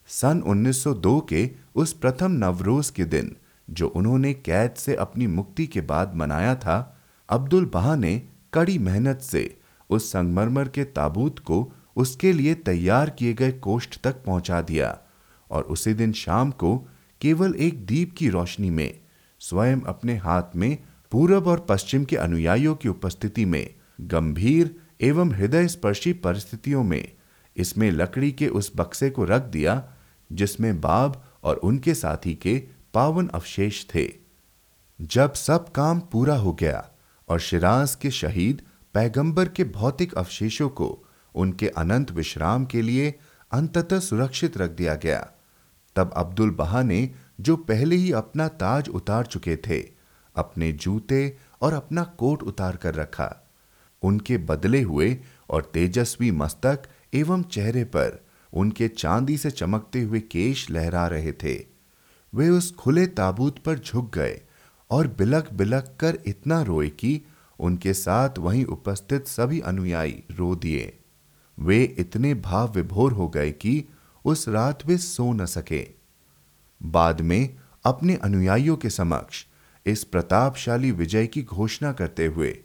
सन 0.08 0.42
1902 0.42 1.22
के 1.30 1.50
उस 1.76 1.94
प्रथम 1.94 2.32
नवरोज 2.32 2.90
के 2.90 3.06
दिन 3.06 3.36
जो 3.72 3.88
उन्होंने 3.88 4.34
कैद 4.34 4.74
से 4.74 4.96
अपनी 4.96 5.28
मुक्ति 5.28 5.68
के 5.68 5.82
बाद 5.82 6.16
मनाया 6.16 6.56
था, 6.56 6.98
अब्दुल 7.30 7.66
बहा 7.66 7.96
ने 7.96 8.22
कड़ी 8.54 8.78
मेहनत 8.78 9.20
से 9.20 9.58
उस 9.90 10.12
संगमरमर 10.12 10.68
के 10.68 10.84
ताबूत 10.84 11.40
को 11.40 11.74
उसके 11.96 12.34
लिए 12.34 12.54
तैयार 12.56 13.10
किए 13.10 13.34
गए 13.34 13.52
कोष्ठ 13.52 13.98
तक 14.04 14.24
पहुँचा 14.26 14.62
दिया 14.62 14.98
और 15.52 15.64
उसी 15.64 15.94
दिन 15.94 16.12
शाम 16.14 16.52
को 16.52 16.78
केवल 17.22 17.56
एक 17.56 17.86
दीप 17.86 18.14
की 18.18 18.30
रोशनी 18.30 18.70
में, 18.70 19.00
स्वयं 19.40 19.82
अपने 19.82 20.16
हाथ 20.18 20.56
में 20.56 20.78
पूरब 21.12 21.48
और 21.48 21.66
पश्चिम 21.70 22.04
के 22.04 22.16
अनुयायियों 22.16 22.76
की 22.76 22.90
उपस्थिति 22.90 23.46
में, 23.46 23.76
गंभीर 24.02 24.76
एवं 25.02 25.32
हृदय 25.32 25.68
स्पर्शी 25.68 26.14
परिस्थितियों 26.14 26.84
में, 26.84 27.12
इसमें 27.58 27.92
लकड़ी 27.92 28.32
के 28.32 28.48
उस 28.48 28.72
बक्से 28.76 29.10
को 29.10 29.24
रख 29.24 29.42
दिया, 29.42 29.84
जिसमें 30.32 30.82
बाब 30.82 31.24
और 31.44 31.56
उनके 31.56 31.94
साथी 31.94 32.34
के 32.34 32.64
पावन 32.94 33.28
अवशेष 33.28 33.86
थे। 33.86 34.08
जब 35.00 35.34
सब 35.34 35.72
काम 35.72 36.00
पूरा 36.00 36.36
हो 36.36 36.54
गया 36.54 36.90
और 37.28 37.40
शिराज 37.40 37.96
के 37.96 38.12
शहीद 38.12 38.62
पैगंबर 38.94 39.50
के 39.50 39.64
भौतिक 39.64 40.14
अवशेषों 40.14 40.70
को 40.70 41.06
उनके 41.36 41.68
अनंत 41.68 42.12
विश्राम 42.12 42.66
के 42.66 42.82
लिए 42.82 43.14
अंततः 43.52 44.00
सुरक्षित 44.00 44.58
रख 44.58 44.72
दिया 44.72 44.96
गया, 44.96 45.32
तब 45.96 46.12
अब्दुल 46.18 46.50
बहा 46.50 46.82
ने 46.84 47.10
जो 47.42 47.56
पहले 47.56 47.96
ही 47.96 48.12
अपना 48.12 48.48
ताज 48.48 48.90
उतार 48.90 49.26
चुके 49.26 49.56
थे, 49.58 49.80
अपने 50.36 50.72
जूते 50.72 51.38
और 51.62 51.74
अपना 51.74 52.04
कोट 52.04 52.44
उतार 52.44 52.76
कर 52.76 52.96
रखा। 52.96 53.48
उनके 54.04 54.38
बदले 54.38 54.82
हुए 54.82 55.18
और 55.50 55.72
तेजस्वी 55.74 56.32
मस्तक 56.32 56.84
एवं 57.14 57.44
चेहरे 57.44 57.84
पर 57.84 58.26
उनके 58.54 58.88
चांदी 58.88 59.38
से 59.38 59.52
चमकते 59.52 60.02
हुए 60.02 60.20
केश 60.20 60.70
लहरा 60.70 61.08
रहे 61.08 61.32
थे। 61.32 61.71
वे 62.34 62.50
उस 62.50 62.74
खुले 62.76 63.06
ताबूत 63.08 63.60
पर 63.60 63.80
झुक 63.80 64.14
गए 64.16 64.42
और 64.90 65.08
बिलक 65.08 65.52
बिलक 65.54 65.96
कर 66.00 66.18
इतना 66.26 66.62
रोए 66.62 66.90
कि 66.90 67.22
उनके 67.60 67.94
साथ 67.94 68.38
वहीं 68.38 68.66
उपस्थित 68.66 69.28
सभी 69.28 69.60
अनुयायी 69.60 70.24
रो 70.32 70.56
दिए। 70.56 70.98
वे 71.58 71.84
इतने 72.00 72.34
भाव 72.34 72.72
विभोर 72.74 73.12
हो 73.12 73.28
गए 73.30 73.52
कि 73.52 73.84
उस 74.26 74.48
रात 74.50 74.86
वे 74.86 74.98
सो 74.98 75.32
न 75.34 75.46
सके। 75.46 75.88
बाद 76.82 77.22
में 77.22 77.58
अपने 77.86 78.16
अनुयायियों 78.16 78.76
के 78.78 78.90
समक्ष 78.90 79.46
इस 79.86 80.04
प्रतापशाली 80.04 80.92
विजय 80.92 81.28
की 81.28 81.44
घोषणा 81.44 81.92
करते 81.92 82.26
हुए 82.26 82.58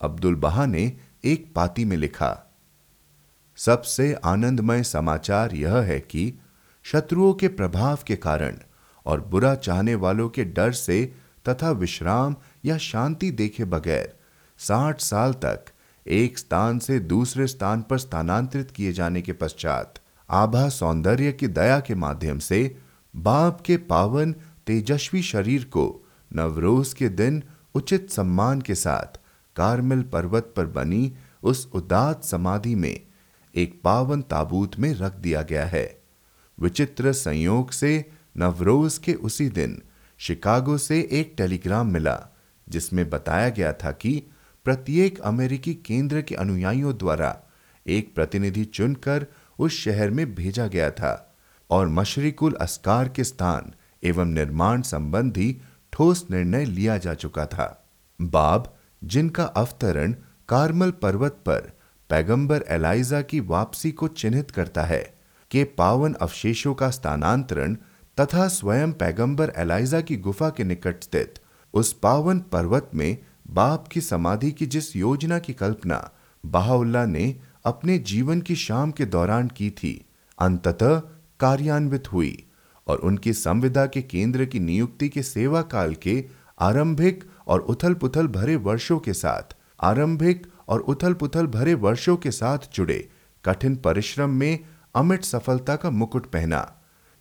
अब्दुल 0.00 0.34
बहा 0.34 0.66
ने 0.66 0.96
एक 1.24 1.52
पाती 1.54 1.84
में 1.84 1.96
लिखा, 1.96 2.46
सबसे 3.58 4.12
आनंदमय 4.14 4.82
समाचार 4.82 5.54
यह 5.54 5.76
है 5.76 5.98
कि 6.00 6.32
शत्रुओं 6.84 7.32
के 7.34 7.48
प्रभाव 7.48 7.98
के 8.06 8.16
कारण 8.16 8.58
और 9.06 9.20
बुरा 9.20 9.54
चाहने 9.54 9.94
वालों 9.94 10.28
के 10.28 10.44
डर 10.44 10.72
से 10.72 11.12
तथा 11.48 11.70
विश्राम 11.70 12.36
या 12.64 12.78
शांति 12.78 13.30
देखे 13.30 13.64
बगैर 13.64 14.16
साठ 14.58 15.00
साल 15.00 15.32
तक 15.32 15.64
एक 16.06 16.38
स्थान 16.38 16.78
से 16.78 17.00
दूसरे 17.00 17.46
स्थान 17.46 17.82
पर 17.82 17.98
स्थानांतरित 17.98 18.70
किए 18.70 18.92
जाने 18.92 19.22
के 19.22 19.32
पश्चात 19.32 19.94
आभा 20.30 20.68
सौंदर्य 20.68 21.32
की 21.32 21.48
दया 21.48 21.80
के 21.80 21.94
माध्यम 21.94 22.38
से 22.38 22.76
बाप 23.16 23.60
के 23.60 23.76
पावन 23.76 24.32
तेजस्वी 24.66 25.22
शरीर 25.22 25.64
को 25.64 26.08
नवरोज 26.34 26.94
के 26.94 27.08
दिन 27.08 27.42
उचित 27.74 28.10
सम्मान 28.10 28.60
के 28.60 28.74
साथ 28.74 29.20
कारमिल 29.56 30.02
पर्वत 30.02 30.54
पर 30.56 30.66
बनी 30.66 31.12
उस 31.42 31.70
उदात 31.74 32.24
समाधि 32.24 32.74
में 32.74 33.00
एक 33.54 33.80
पावन 33.84 34.22
ताबूत 34.22 34.78
में 34.78 34.94
रख 34.94 35.14
दिया 35.14 35.42
गया 35.42 35.66
है। 35.66 36.02
विचित्र 36.60 37.12
संयोग 37.12 37.70
से 37.70 38.10
नवरोज 38.36 38.98
के 38.98 39.14
उसी 39.14 39.48
दिन 39.48 39.82
शिकागो 40.18 40.78
से 40.78 41.08
एक 41.12 41.34
टेलीग्राम 41.36 41.92
मिला, 41.92 42.18
जिसमें 42.68 43.10
बताया 43.10 43.48
गया 43.48 43.72
था 43.72 43.92
कि 43.92 44.22
प्रत्येक 44.64 45.20
अमेरिकी 45.20 45.74
केंद्र 45.74 46.22
के 46.22 46.34
अनुयायियों 46.34 46.96
द्वारा 46.98 47.36
एक 47.86 48.14
प्रतिनिधि 48.14 48.64
चुनकर 48.64 49.26
उस 49.58 49.72
शहर 49.72 50.10
में 50.10 50.34
भेजा 50.34 50.66
गया 50.66 50.90
था 50.90 51.36
और 51.70 51.88
मशरिकुल 51.88 52.52
अस्कार 52.52 53.08
के 53.08 53.24
स्थान 53.24 53.72
एवं 54.04 54.26
निर्माण 54.26 54.82
संबंधी 54.82 55.60
ठोस 55.92 56.26
निर्णय 56.30 56.64
लिया 56.64 56.98
जा 56.98 57.14
चुका 57.14 57.46
था। 57.46 57.88
बाब, 58.20 58.76
जिनका 59.04 59.44
अवतरण 59.44 60.14
कार्मल 60.48 60.90
पर्वत 60.90 61.32
पर 61.32 61.72
पैगंबर 62.10 62.64
एलाइजा 62.68 63.22
की 63.22 63.40
वापसी 63.40 63.92
को 63.92 64.08
चिन्हित 64.08 64.50
करता 64.50 64.82
है, 64.82 65.14
के 65.50 65.64
पावन 65.64 66.12
अवशेषों 66.12 66.74
का 66.74 66.90
स्थानांतरण 66.90 67.76
तथा 68.18 68.48
स्वयं 68.48 68.92
पैगंबर 68.92 69.52
एलाइजा 69.56 70.00
की 70.00 70.16
गुफा 70.16 70.48
के 70.50 70.64
निकट 70.64 71.04
स्थित 71.04 71.38
उस 71.74 71.92
पावन 71.92 72.38
पर्वत 72.38 72.90
में 72.94 73.18
बाप 73.50 73.88
की 73.88 74.00
समाधि 74.00 74.50
की 74.52 74.66
जिस 74.66 74.96
योजना 74.96 75.38
की 75.38 75.52
कल्पना 75.52 76.10
बहाउल्ला 76.44 77.04
ने 77.06 77.36
अपने 77.64 77.98
जीवन 77.98 78.40
की 78.40 78.56
शाम 78.56 78.90
के 78.90 79.04
दौरान 79.04 79.48
की 79.48 79.70
थी, 79.70 80.06
अंततः 80.38 80.98
कार्यान्वित 81.40 82.12
हुई 82.12 82.44
और 82.86 82.98
उनकी 82.98 83.32
संविदा 83.32 83.86
के 83.86 84.02
केंद्र 84.02 84.44
की 84.44 84.60
नियुक्ति 84.60 85.08
के 85.08 85.22
सेवा 85.22 85.62
काल 85.62 85.94
के 85.94 86.24
आरंभिक 86.60 87.24
और 87.46 87.60
उथल 87.60 87.94
पुथल 87.94 88.26
भरे 88.26 88.56
वर्षों 88.56 88.98
के 88.98 89.12
साथ, 89.12 89.56
आरंभिक 89.82 90.46
और 90.68 90.80
उथल 90.80 91.14
पुथल 91.14 91.46
भरे 91.46 91.74
वर्षों 91.74 92.16
के 92.16 92.30
साथ 92.30 92.58
जुड़े 92.74 93.08
कठिन 93.44 93.76
परिश्रम 93.76 94.30
में 94.30 94.58
अमिट 94.94 95.24
सफलता 95.24 95.76
का 95.76 95.90
मुकुट 95.90 96.26
पहना। 96.26 96.60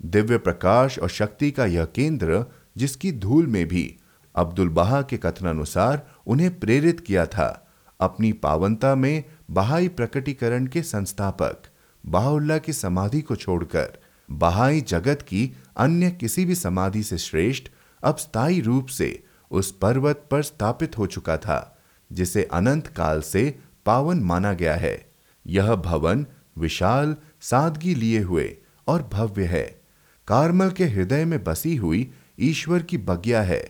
दिव्य 0.05 0.37
प्रकाश 0.37 0.99
और 0.99 1.09
शक्ति 1.09 1.51
का 1.51 1.65
यह 1.65 1.85
केंद्र, 1.85 2.45
जिसकी 2.77 3.11
धूल 3.11 3.47
में 3.47 3.67
भी 3.67 3.95
अब्दुल 4.35 4.69
बहा 4.69 5.01
के 5.01 5.17
कथनानुसार 5.17 6.07
उन्हें 6.27 6.59
प्रेरित 6.59 6.99
किया 6.99 7.25
था, 7.25 7.67
अपनी 7.99 8.33
पावनता 8.33 8.95
में 8.95 9.23
बहाई 9.51 9.87
प्रकटीकरण 9.87 10.67
के 10.67 10.83
संस्थापक, 10.83 11.57
बाहुल्ला 12.05 12.57
की 12.57 12.73
समाधि 12.73 13.21
को 13.21 13.35
छोड़कर, 13.35 13.97
बहाई 14.31 14.81
जगत 14.81 15.21
की 15.21 15.53
अन्य 15.77 16.11
किसी 16.11 16.45
भी 16.45 16.55
समाधि 16.55 17.03
से 17.03 17.17
श्रेष्ठ, 17.17 17.63
अब 18.03 18.17
स्थायी 18.17 18.61
रूप 18.61 18.87
से 18.87 19.23
उस 19.51 19.71
पर्वत 19.71 20.27
पर 20.31 20.43
स्थापित 20.43 20.97
हो 20.97 21.05
चुका 21.05 21.37
था, 21.37 21.77
जिसे 22.11 22.43
अनंत 22.43 22.87
काल 22.87 23.21
से 23.21 23.59
पावन 23.85 24.19
माना 24.19 24.53
गया 24.53 24.75
है। 24.75 25.11
यह 25.47 25.75
भवन 25.75 26.25
विशाल, 26.57 27.15
सादगी 27.41 27.95
लिए 27.95 28.19
हुए 28.19 28.57
और 28.87 29.09
भव्य 29.13 29.45
है। 29.45 29.78
कार्मल 30.29 30.69
के 30.69 30.85
हृदय 30.85 31.25
में 31.25 31.43
बसी 31.43 31.75
हुई 31.75 32.11
ईश्वर 32.39 32.81
की 32.81 32.97
बगिया 32.97 33.41
है। 33.41 33.63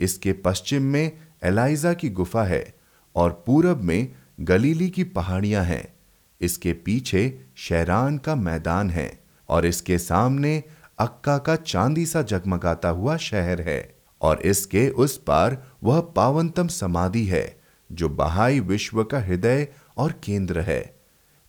इसके 0.00 0.32
पश्चिम 0.32 0.82
में 0.82 1.12
एलाइजा 1.44 1.92
की 1.92 2.08
गुफा 2.10 2.44
है 2.44 2.74
और 3.16 3.42
पूरब 3.46 3.82
में 3.82 4.12
गलीली 4.40 4.90
की 4.90 5.04
पहाड़ियाँ 5.04 5.64
हैं। 5.64 5.94
इसके 6.40 6.72
पीछे 6.72 7.22
शहरान 7.56 8.18
का 8.18 8.34
मैदान 8.34 8.90
है 8.90 9.10
और 9.48 9.66
इसके 9.66 9.98
सामने 9.98 10.62
अक्का 10.98 11.38
का 11.38 11.56
चांदी 11.56 12.06
सा 12.06 12.22
जगमगाता 12.22 12.88
हुआ 12.88 13.16
शहर 13.16 13.60
है 13.60 13.94
और 14.20 14.40
इसके 14.40 14.88
उस 14.88 15.16
पार 15.16 15.62
वह 15.84 16.00
पावनतम 16.16 16.68
समाधि 16.68 17.24
है, 17.26 17.60
जो 17.90 18.08
बहाई 18.08 18.60
विश्व 18.60 19.04
का 19.04 19.20
हृदय 19.20 19.68
और 19.96 20.20
केंद्र 20.24 20.60
है। 20.60 20.96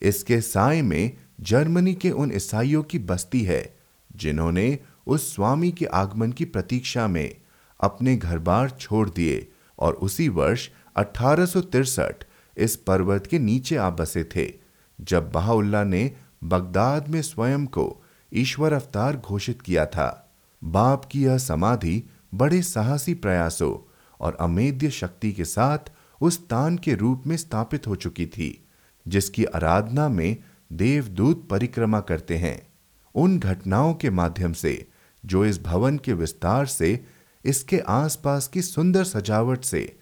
इसके 0.02 0.42
साय 0.42 0.82
में 0.82 1.12
जर्मनी 1.42 1.94
के 1.94 2.12
उन 2.12 2.32
ईसाइयों 2.36 2.84
की 2.84 3.00
बस्ती 3.00 3.44
है 3.44 3.83
जिन्होंने 4.16 4.80
उस 5.08 5.36
स्वामी 5.36 5.72
के 5.72 5.86
आगमन 5.86 6.32
की 6.32 6.46
प्रतीक्षा 6.46 7.08
में 7.08 7.36
अपने 7.80 8.16
घर 8.16 8.40
बार 8.40 8.70
छोड़ 8.70 9.10
दिए 9.10 9.48
और 9.80 9.94
उसी 9.94 10.30
वर्ष 10.30 10.70
अठारह 10.96 12.14
इस 12.58 12.76
पर्वत 12.76 13.28
के 13.28 13.40
नीचे 13.40 13.76
आ 13.76 13.90
बसे 13.90 14.24
थे, 14.24 14.54
जब 15.02 15.32
बहाउल्ला 15.32 15.84
ने 15.84 16.12
बगदाद 16.44 17.08
में 17.08 17.22
स्वयं 17.22 17.66
को 17.66 18.04
ईश्वर 18.34 18.74
अवतार 18.74 19.18
घोषित 19.18 19.62
किया 19.62 19.86
था। 19.86 20.36
बाप 20.64 21.06
की 21.06 21.24
यह 21.24 21.38
समाधि 21.38 22.04
बड़े 22.34 22.62
साहसी 22.62 23.14
प्रयासों 23.14 23.92
और 24.20 24.38
अमेद्य 24.40 24.90
शक्ति 24.90 25.32
के 25.32 25.46
साथ 25.46 25.92
उस 26.22 26.48
तान 26.48 26.78
के 26.78 26.94
रूप 26.94 27.24
में 27.28 27.38
स्थापित 27.38 27.88
हो 27.88 27.96
चुकी 27.96 28.26
थी, 28.26 28.66
जिसकी 29.08 29.46
आराधना 29.46 30.10
में 30.10 30.38
देवदूत 30.74 31.48
परिक्रमा 31.50 32.00
करते 32.00 32.38
हैं। 32.38 32.73
उन 33.16 33.40
घटनाओं 33.40 33.94
के 33.94 34.10
माध्यम 34.10 34.54
से, 34.54 34.88
जो 35.26 35.46
इस 35.46 35.62
भवन 35.64 35.98
के 35.98 36.14
विस्तार 36.14 36.66
से, 36.66 37.06
इसके 37.46 37.80
आसपास 37.80 38.48
की 38.48 38.62
सुंदर 38.62 39.04
सजावट 39.04 39.64
से, 39.64 39.96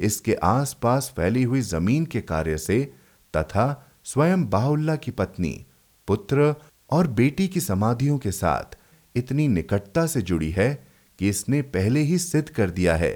इसके 0.00 0.34
आसपास 0.34 1.12
फैली 1.16 1.42
हुई 1.42 1.60
ज़मीन 1.60 2.06
के 2.06 2.20
कार्य 2.20 2.58
से, 2.58 2.82
तथा 3.36 3.86
स्वयं 4.04 4.48
बाहुल्ला 4.50 4.96
की 4.96 5.10
पत्नी, 5.10 5.66
पुत्र 6.08 6.54
और 6.90 7.06
बेटी 7.06 7.48
की 7.48 7.60
समाधियों 7.60 8.18
के 8.18 8.32
साथ 8.32 8.76
इतनी 9.14 9.48
निकटता 9.48 10.06
से 10.06 10.22
जुड़ी 10.22 10.50
है 10.50 10.86
कि 11.18 11.28
इसने 11.28 11.62
पहले 11.62 12.00
ही 12.00 12.18
सिद्ध 12.18 12.48
कर 12.48 12.70
दिया 12.70 12.96
है 12.96 13.12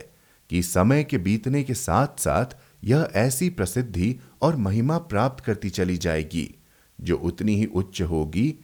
कि 0.50 0.62
समय 0.62 1.04
के 1.04 1.18
बीतने 1.18 1.62
के 1.62 1.74
साथ 1.74 2.20
साथ 2.20 2.56
यह 2.84 3.08
ऐसी 3.14 3.48
प्रसिद्धि 3.50 4.14
और 4.42 4.56
महिमा 4.56 4.98
प्राप्त 4.98 5.44
करती 5.44 5.70
चली 5.70 5.96
जाएगी, 5.96 6.54
जो 6.98 7.16
उतनी 7.16 7.56
ही 7.56 7.66
उच्च 7.66 8.02
होगी 8.02 8.54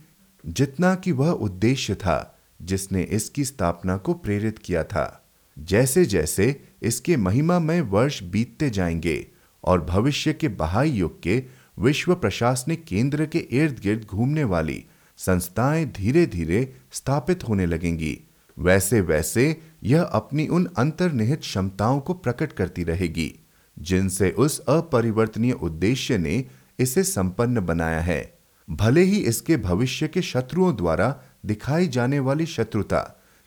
जितना 0.46 0.94
कि 0.94 1.12
वह 1.12 1.30
उद्देश्य 1.30 1.94
था 1.94 2.38
जिसने 2.62 3.02
इसकी 3.02 3.44
स्थापना 3.44 3.96
को 3.96 4.14
प्रेरित 4.14 4.58
किया 4.58 4.84
था। 4.84 5.26
जैसे 5.58 6.04
जैसे 6.04 6.64
इसके 6.82 7.16
महिमामय 7.16 7.80
वर्ष 7.80 8.22
बीतते 8.22 8.70
जाएँगे 8.70 9.26
और 9.64 9.84
भविष्य 9.84 10.32
के 10.32 10.48
बहाई 10.48 10.90
युग 10.90 11.22
के 11.22 11.42
विश्व 11.78 12.14
प्रशासनिक 12.14 12.84
केंद्र 12.84 13.26
के 13.26 13.38
इर्द 13.38 13.80
गिर्द 13.82 14.04
घूमने 14.04 14.44
वाली 14.44 14.84
संस्थाएँ 15.16 15.86
धीरे 15.86 16.26
धीरे 16.26 16.74
स्थापित 16.92 17.48
होने 17.48 17.66
लगेंगी, 17.66 18.20
वैसे 18.58 19.00
वैसे 19.00 19.60
यह 19.82 20.02
अपनी 20.02 20.46
उन 20.48 20.68
अंतर्निहित 20.78 21.40
क्षमताओं 21.40 22.00
को 22.00 22.14
प्रकट 22.14 22.52
करती 22.52 22.84
रहेगी, 22.84 23.34
जिनसे 23.78 24.30
उस 24.30 24.58
अपरिवर्तनीय 24.60 25.52
उद्देश्य 25.52 26.18
ने 26.18 26.44
इसे 26.78 27.02
संपन्न 27.02 27.60
बनाया 27.60 28.00
है। 28.00 28.39
भले 28.70 29.02
ही 29.02 29.18
इसके 29.18 29.56
भविष्य 29.56 30.08
के 30.08 30.22
शत्रुओं 30.22 30.76
द्वारा 30.76 31.22
दिखाई 31.46 31.88
जाने 31.88 32.18
वाली 32.18 32.46
शत्रुता 32.46 33.00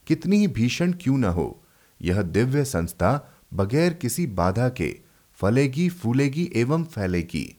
कितनी 0.07 0.37
ही 0.37 0.47
भीषण 0.47 0.91
क्यों 0.91 1.17
न 1.17 1.23
हो, 1.23 1.63
यह 2.01 2.21
दिव्य 2.21 2.65
संस्था 2.65 3.33
बगैर 3.53 3.93
किसी 3.93 4.27
बाधा 4.27 4.69
के 4.69 4.99
फलेगी, 5.33 5.89
फूलेगी 5.89 6.51
एवं 6.55 6.83
फैलेगी। 6.83 7.57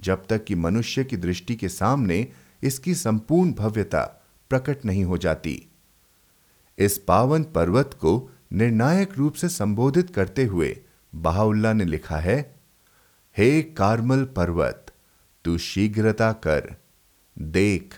जब 0.00 0.26
तक 0.26 0.44
कि 0.44 0.54
मनुष्य 0.54 1.04
की 1.04 1.16
दृष्टि 1.16 1.56
के 1.56 1.68
सामने 1.68 2.26
इसकी 2.62 2.94
संपूर्ण 2.94 3.52
भव्यता 3.52 4.02
प्रकट 4.50 4.84
नहीं 4.84 5.04
हो 5.04 5.18
जाती। 5.18 5.68
इस 6.78 6.98
पावन 6.98 7.42
पर्वत 7.42 7.90
को 7.94 8.30
निर्णायक 8.52 9.18
रूप 9.18 9.34
से 9.34 9.48
संबोधित 9.48 10.10
करते 10.10 10.44
हुए 10.44 10.78
बहाउल्ला 11.14 11.72
ने 11.72 11.84
लिखा 11.84 12.16
है, 12.16 12.54
हे 13.36 13.62
कार्मल 13.62 14.24
पर्वत, 14.24 14.86
तू 15.44 15.58
शीघ्रता 15.58 16.32
कर। 16.32 16.76
देख, 17.38 17.94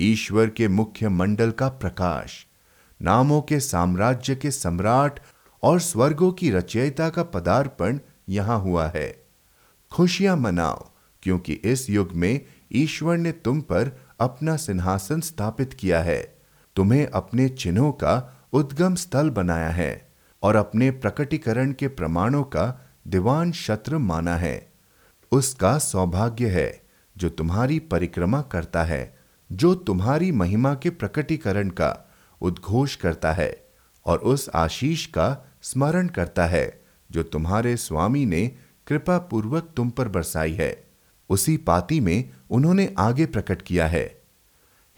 ईश्वर 0.00 0.50
के 0.50 0.68
मुख्य 0.68 1.08
मंडल 1.08 1.50
का 1.50 1.68
प्रकाश, 1.68 2.46
नामों 3.02 3.42
के 3.42 3.60
साम्राज्य 3.60 4.34
के 4.34 4.50
सम्राट 4.50 5.20
और 5.62 5.80
स्वर्गों 5.80 6.32
की 6.32 6.50
रचयिता 6.50 7.08
का 7.08 7.22
पदार्पण 7.22 7.98
यहाँ 8.28 8.60
हुआ 8.60 8.86
है। 8.86 9.24
खुशियाँ 9.92 10.36
मनाओ, 10.36 10.90
क्योंकि 11.22 11.52
इस 11.52 11.90
युग 11.90 12.12
में 12.12 12.40
ईश्वर 12.72 13.16
ने 13.16 13.32
तुम 13.32 13.60
पर 13.60 14.00
अपना 14.20 14.56
सिंहासन 14.56 15.20
स्थापित 15.20 15.74
किया 15.74 16.02
है। 16.02 16.38
तुम्हें 16.76 17.06
अपने 17.06 17.48
चिन्हों 17.48 17.92
का 17.92 18.46
उद्गम 18.52 18.94
स्थल 18.94 19.30
बनाया 19.30 19.68
है 19.68 20.12
और 20.42 20.56
अपने 20.56 20.90
प्रकटीकरण 20.90 21.72
के 21.72 21.88
प्रमाणों 21.88 22.44
का 22.44 22.86
दीवान 23.08 23.52
शत्रु 23.52 23.98
माना 23.98 24.36
है। 24.36 24.72
उसका 25.32 25.78
सौभाग्य 25.78 26.48
है 26.48 26.83
जो 27.16 27.28
तुम्हारी 27.28 27.78
परिक्रमा 27.78 28.42
करता 28.42 28.82
है, 28.82 29.18
जो 29.52 29.74
तुम्हारी 29.74 30.32
महिमा 30.32 30.74
के 30.74 30.90
प्रकटीकरण 30.90 31.68
का 31.68 32.12
उद्घोष 32.40 32.96
करता 32.96 33.32
है 33.32 33.66
और 34.06 34.18
उस 34.18 34.50
आशीष 34.54 35.06
का 35.06 35.38
स्मरण 35.62 36.08
करता 36.08 36.46
है, 36.46 36.84
जो 37.10 37.22
तुम्हारे 37.22 37.76
स्वामी 37.76 38.26
ने 38.26 38.52
कृपा 38.86 39.18
पूर्वक 39.18 39.70
तुम 39.76 39.90
पर 39.90 40.08
बरसाई 40.08 40.52
है। 40.52 40.84
उसी 41.30 41.56
पाती 41.56 42.00
में 42.00 42.30
उन्होंने 42.50 42.94
आगे 42.98 43.26
प्रकट 43.26 43.62
किया 43.62 43.86
है। 43.86 44.22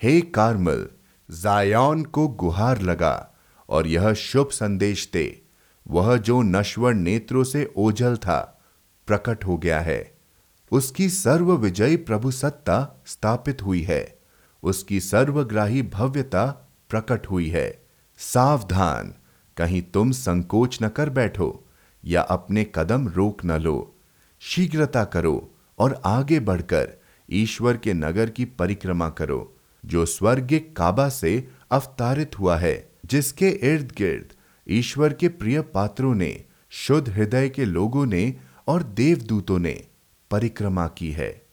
हे 0.03 0.21
कार्मल, 0.21 0.89
जायौन 1.31 2.05
को 2.05 2.29
गुहार 2.29 2.83
लगा 2.83 3.35
और 3.69 3.87
यह 3.87 4.13
शुभ 4.13 4.49
संदेश 4.49 5.11
दे। 5.13 5.43
वह 5.89 6.17
जो 6.17 6.43
नश्वर 6.43 6.95
नेत्रों 6.95 7.45
से 7.45 7.73
ओझल 7.77 8.17
था, 8.17 8.63
प्रकट 9.07 9.45
हो 9.45 9.57
गया 9.57 9.81
है। 9.81 10.16
उसकी 10.73 11.09
सर्व 11.09 11.53
विजयी 11.53 11.97
प्रभु 11.97 12.31
सत्ता 12.31 13.03
स्थापित 13.07 13.63
हुई 13.63 13.83
है। 13.83 14.19
उसकी 14.63 15.01
सर्वग्राही 15.01 15.83
भव्यता 15.83 16.73
प्रकट 16.89 17.27
हुई 17.27 17.49
है। 17.49 17.87
सावधान, 18.19 19.15
कहीं 19.57 19.83
तुम 19.83 20.11
संकोच 20.11 20.79
न 20.83 20.89
कर 20.89 21.11
बैठो 21.11 21.65
या 22.05 22.23
अपने 22.23 22.67
कदम 22.75 23.09
रोक 23.09 23.45
न 23.45 23.53
लो। 23.53 23.95
शीघ्रता 24.41 25.05
करो 25.05 25.55
और 25.79 26.03
आगे 26.05 26.41
बढ़कर 26.41 27.03
ईश्वर 27.31 27.77
के 27.77 27.95
नगर 27.95 28.31
की 28.31 28.45
परिक्रमा 28.45 29.09
करो, 29.09 29.57
जो 29.85 30.07
स्वर्गिक 30.07 30.77
काबा 30.77 31.09
से 31.09 31.49
अवतारित 31.71 32.39
हुआ 32.39 32.57
है, 32.57 32.93
जिसके 33.07 33.49
इर्द 33.49 33.93
गिर्द 33.99 34.29
ईश्वर 34.69 35.13
के 35.13 35.29
प्रिय 35.29 35.61
पात्रों 35.61 36.15
ने, 36.15 36.45
शुद्ध 36.71 37.09
हृदय 37.09 37.49
के 37.49 37.65
लोगों 37.65 38.07
ने 38.07 38.37
और 38.69 38.83
देवदूतों 38.83 39.59
ने 39.59 39.85
परिक्रमा 40.31 40.87
की 40.89 41.13
है। 41.13 41.46